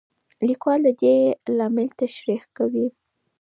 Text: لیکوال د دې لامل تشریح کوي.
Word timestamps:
لیکوال 0.47 0.79
د 0.85 0.89
دې 1.01 1.15
لامل 1.57 1.89
تشریح 2.01 2.43
کوي. 2.57 2.87